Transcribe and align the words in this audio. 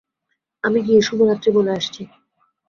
আমি 0.63 0.79
গিয়ে 0.81 1.01
শুভরাত্রি 1.01 1.49
বলে 1.51 1.71
আসছি। 1.71 2.01